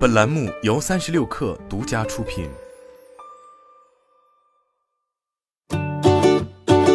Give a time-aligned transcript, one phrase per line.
[0.00, 2.48] 本栏目由三十六氪独家出品。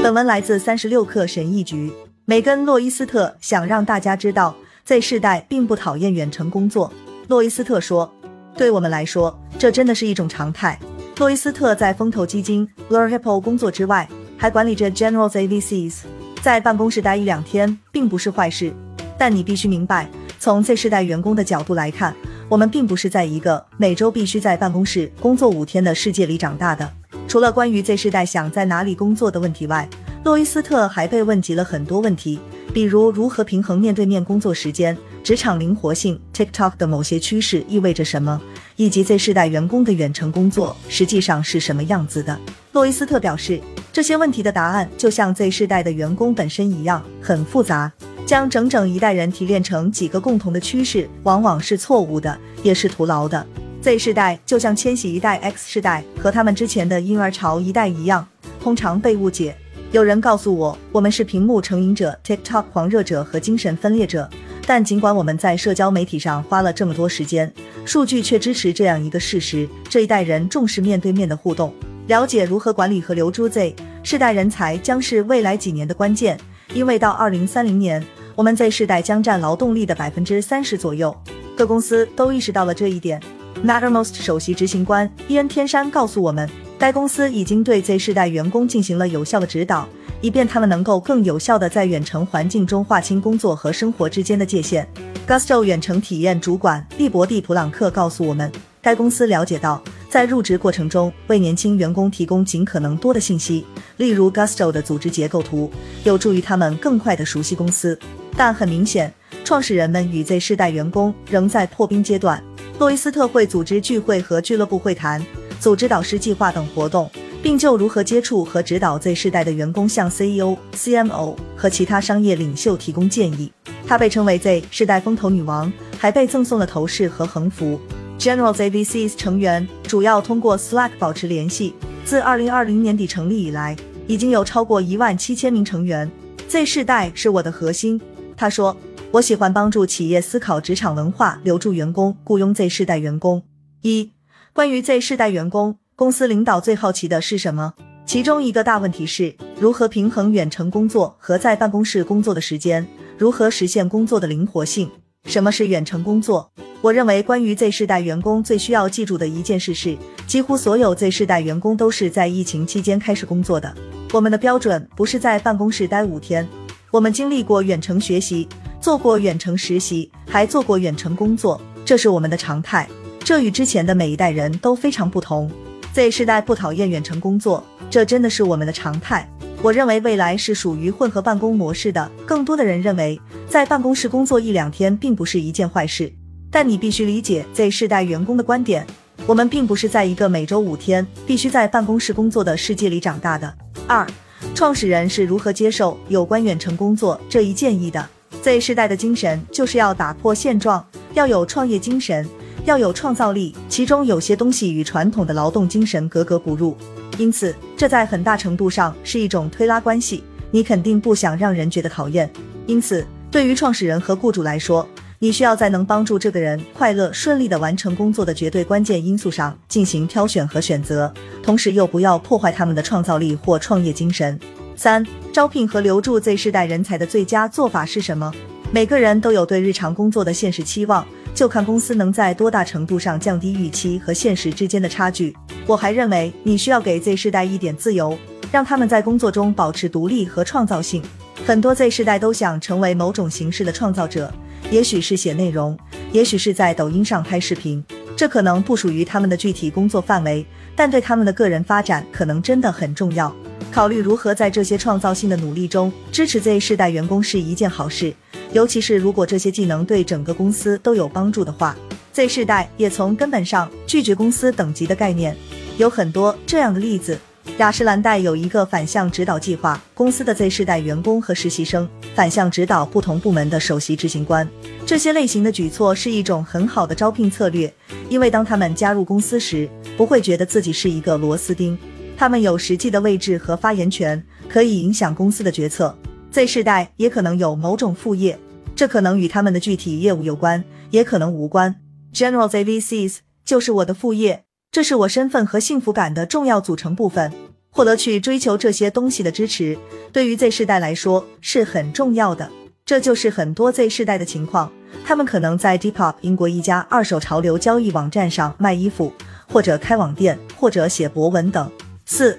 [0.01, 1.93] 本文来自三十六氪神译局。
[2.25, 4.55] 梅根·洛伊斯特想让大家知道
[4.85, 6.91] ，Z 世代并不讨厌远程工作。
[7.27, 8.11] 洛伊斯特说
[8.57, 10.79] ：“对我们来说，这真的是一种常态。”
[11.19, 15.97] 洛伊斯特在风投基金 Blur Hippo 工作之外，还管理着 General's AVCs，
[16.41, 18.73] 在办公室待一两天并不是坏事。
[19.15, 20.09] 但你必须明白，
[20.39, 22.15] 从 Z 世代员工的角度来看，
[22.47, 26.87] 我们并不是在一个每周必须在办公室工作五天的世界里长大的。
[27.27, 29.89] 除了关于 Z 世代想在哪里工作的问题外，
[30.23, 32.39] 洛伊斯特还被问及了很多问题，
[32.71, 38.39] 比如如何平衡面对面工作时间、职场灵活性、TikTok 的某些趋势意味着什么，
[38.75, 42.39] 以及 Z 世代员工的远程工作实际上是什么样子的。
[42.73, 43.59] 洛伊斯特表示，
[43.91, 47.91] 这些问题的答案就像 Z 世代的员工本身一样很复杂，
[48.25, 53.45] 将整整一代人提炼成几个共同的趋势，往往是错误的，也是徒劳的。
[53.81, 58.27] Z 世代就像千禧一代、X 世代和他们之前的婴儿潮一代一样，
[58.59, 59.55] 通常被误解。
[59.91, 64.27] 有人告诉我，我们是屏幕成瘾者、TikTok 狂热者和精神分裂者。
[64.65, 67.53] 但尽管我们在社交媒体上花了这么多时间，
[67.85, 71.71] 数据却支持这样一个事实：这一代人重视面对面的互动。
[72.07, 76.39] 了解如何管理和留住 Z 世代人才将是未来几年的关键，
[76.73, 78.03] 因为到二零三零年，
[78.35, 81.15] 我们 Z 世代将占劳动力的百分之三十左右。
[81.55, 83.21] 各公司都意识到了这一点。
[83.65, 86.49] Mattermost 首席执行官伊恩天山告诉我们。
[86.77, 89.87] 该公司已经对 Z 世代员工进行了有效的指导，
[90.19, 94.85] 以便他们能够更有效地在远程环境中划清工作和生活之间的界限。
[95.25, 105.71] Gusto 远程体验主管利伯蒂·普朗克告诉我们，该公司了解到，在入职过程中为年轻员工提供尽可能多的信息，例如 Gusto 的组织结构图，
[106.03, 107.97] 有助于他们更快地熟悉公司。
[108.37, 112.43] 但很明显，创始人们与 Z 世代员工仍在破冰阶段。
[112.77, 115.25] 洛伊斯特会组织聚会和俱乐部会谈。
[115.59, 117.09] 组织导师计划等活动，
[117.41, 123.51] 并就如何接触和指导 Z 世代的员工向 CEO、CMO 和其他商业领袖提供建议。
[123.87, 127.79] 她被称为 Z 世代风投女王，还被赠送了头饰和横幅。
[128.19, 131.73] General ZVCs 成员主要通过 Slack 保持联系。
[132.03, 133.75] 自2020年底成立以来，
[134.07, 136.11] 已经有超过一万七千名成员。
[136.47, 137.99] Z 世代是我的核心，
[138.37, 138.75] 他说
[139.11, 143.43] ：“我喜欢帮助企业思考职场文化，留住员工，雇佣 Z 世代员工。”
[143.81, 144.11] 一
[144.53, 147.73] 关于 Z 世代员工，公司领导最好奇的是什么？
[148.05, 152.85] 其中一个大问题是如何平衡远程工作和在办公室工作的时间，
[153.17, 154.89] 如何实现工作的灵活性？
[155.25, 156.51] 什么是远程工作？
[156.81, 159.97] 我认为，关于 Z 世代员工最需要记住的一件事是，
[160.27, 163.73] 几乎所有 Z 世代员工都是在疫情期间开始工作的。
[164.13, 166.47] 我们的标准不是在办公室待五天，
[166.95, 168.47] 我们经历过远程学习，
[168.79, 172.87] 做过远程实习，还做过远程工作，这是我们的常态。
[173.19, 175.51] 这与之前的每一代人都非常不同。
[175.91, 179.29] Z 世代不讨厌远程工作，这真的是我们的常态。
[179.61, 182.09] 我认为未来是属于混合办公模式的。
[182.25, 183.19] 更多的人认为，
[183.49, 186.09] 在办公室工作一两天并不是一件坏事。
[186.49, 188.87] 但你必须理解 Z 世代员工的观点。
[189.27, 193.53] 我们并不是在一个每周五天必须在办公室工作的世界里长大的。
[193.85, 194.07] 二，
[194.55, 198.07] 创始人是如何接受有关远程工作这一建议的
[198.41, 200.83] ？Z 世代的精神就是要打破现状，
[201.13, 202.25] 要有创业精神。
[202.63, 206.75] 要有创造力，其中有些东西与传统的劳动精神格格不入，
[207.17, 210.23] 因此这在很大程度上是一种推拉关系。
[210.49, 212.27] 你肯定不想让人觉得讨厌，
[212.65, 214.87] 因此对于创始人和雇主来说，
[215.19, 224.39] 你需要在能帮助这个人快乐顺利的完成工作的绝对关键因素上进行挑选和选择，同时又不要破坏他们的创造力或创业精神。
[224.75, 228.31] 三、招聘和留住 Z 世代人才的最佳做法是什么？
[228.71, 231.05] 每个人都有对日常工作的现实期望。
[231.33, 235.35] 就看公司能在多大程度上降低预期和现实之间的差距。
[235.67, 238.17] 我还认为你需要给 Z 世代一点自由，
[238.53, 241.03] 让他们在工作中保持独立和创造性。
[241.45, 244.33] 很多 Z 世代都想成为某种形式的创造者，
[244.71, 245.77] 也许是写内容，
[246.11, 247.83] 也许是在抖音上拍视频。
[248.15, 250.45] 这可能不属于他们的具体工作范围，
[250.75, 253.33] 但对他们的个人发展可能真的很重要。
[253.71, 258.13] 考虑如何在这些创造性的努力中支持 Z 世代员工是一件好事。
[258.53, 261.75] 尤其是如果这些技能对整个公司都有帮助的话
[262.13, 265.35] ，Z 世代也从根本上拒绝公司等级的概念。
[265.77, 267.19] 有很多这样的例子。
[267.57, 274.47] 雅诗兰黛有一个反向指导计划，公司的 Z 世代员工和实习生反向指导不同部门的首席执行官。
[274.85, 277.73] 这些类型的举措是一种很好的招聘策略，
[278.09, 281.77] 因为当他们加入公司时，不会觉得自己是一个螺丝钉，
[282.17, 285.97] 他们有实际的位置和发言权，可以影响公司的决策。
[286.31, 288.37] Z 世代也可能有某种副业。
[288.75, 291.75] 这可能与他们的具体业务有关，也可能无关。
[292.13, 294.44] General ZVCs 就是我的副业，
[294.75, 297.31] 这是我身份和幸福感的重要组成部分。
[297.71, 299.77] 获得去追求这些东西的支持，
[300.11, 302.51] 对于 Z 世代来说是很重要的。
[302.85, 304.69] 这就是很多 Z 世代的情况，
[305.05, 309.13] 他们可能在 Depop 英国一家二手潮流交易网站上卖衣服，
[309.49, 311.71] 或者开网店，或者写博文等。
[312.05, 312.37] 四，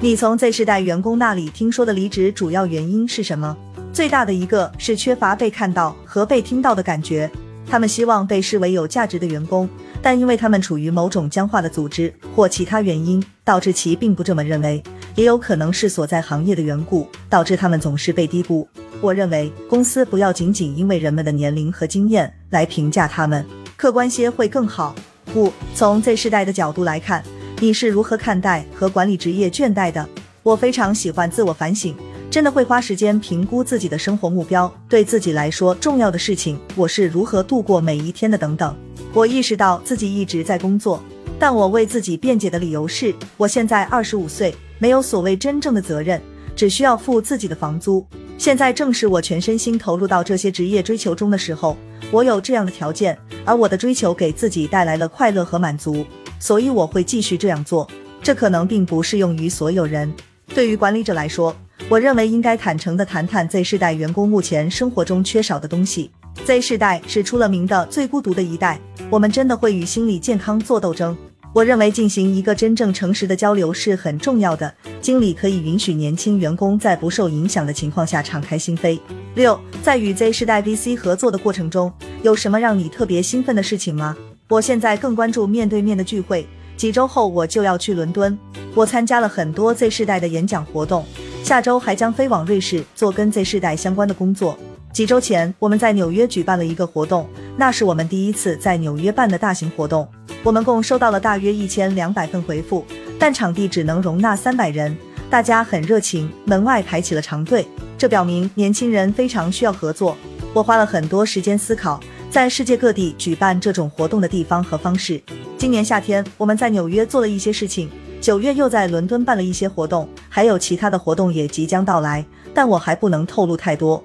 [0.00, 3.56] 你从 Z 世代员工那里听说的离职主要原因是什么？
[3.92, 7.28] 最大的一个是缺乏被看到和被听到的感觉，
[7.66, 9.68] 他们希望被视为有价值的员工。
[10.02, 14.82] 但因为他们处于某种僵化的组织或其他原因，导致其并不这么认为，
[15.14, 18.68] 也有可能是所在行业的缘故，导致他们总是被低估。
[19.00, 23.46] 我认为公司不要仅仅因为人们的年龄和经验来评价他们，
[23.76, 24.94] 客观些会更好。
[25.36, 27.22] 五，从 Z 世代的角度来看，
[27.60, 30.08] 你是如何看待和管理职业倦怠的？
[30.42, 31.94] 我非常喜欢自我反省。
[32.28, 38.74] 真的会花时间评估自己的生活目标，对自己来说重要的事情，我是如何度过每一天的等等。
[39.14, 41.02] 我意识到自己一直在工作，
[41.38, 46.18] 但我为自己辩解的理由是，我现在二十五岁，没有所谓真正的责任，
[46.56, 48.06] 只需要付自己的房租。
[48.38, 51.76] 现在正是我全身心投入到这些职业追求中的时候，
[52.10, 56.06] 我有这样的条件，而我的追求给自己带来了快乐和满足，
[56.38, 57.86] 所以我会继续这样做。
[58.22, 60.10] 这可能并不适用于所有人，
[60.54, 61.54] 对于管理者来说。
[61.88, 66.10] 我认为应该坦诚地谈谈 Z 世代员工目前生活中缺少的东西。
[66.44, 68.80] Z 世代是出了名的最孤独的一代，
[69.12, 71.14] 我们真的会与心理健康做斗争。
[71.52, 74.74] 我认为进行一个真正诚实的交流是很重要的。
[75.02, 78.98] 经理可以允许年轻员工在不受影响的情况下敞开心扉。
[79.34, 81.92] 六，在与 Z 世代 VC 合作的过程中，
[82.22, 84.16] 有什么让你特别兴奋的事情吗？
[84.48, 86.46] 我现在更关注面对面的聚会。
[86.78, 88.38] 几周后我就要去伦敦，
[88.74, 91.04] 我参加了很多 Z 世代的演讲活动。
[91.44, 94.58] 下周还将飞往瑞士做跟 Z 世代相关的工作。
[94.92, 100.06] 几周前，我们在纽约举办了一个活动，那是我们第一次在纽约办的大型活动。
[100.42, 102.84] 我们共收到了大约一千两百份回复，
[103.18, 104.94] 但场地只能容纳三百人。
[105.30, 107.66] 大家很热情，门外排起了长队，
[107.96, 110.14] 这表明年轻人非常需要合作。
[110.52, 111.98] 我花了很多时间思考，
[112.28, 115.18] 在世界各地举办这种活动的地方和方式。
[115.56, 117.88] 今年夏天，我们在纽约做了一些事情。
[118.20, 122.22] 九月又在伦敦办了一些活动，还有其他的活动也即将到来，
[122.52, 124.04] 但我还不能透露太多。